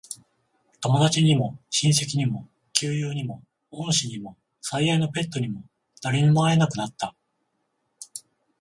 [0.79, 5.63] 友達にも、親戚にも、旧友にも、恩師にも、最愛のペットにも、
[6.01, 7.15] 誰にも会えなくなった。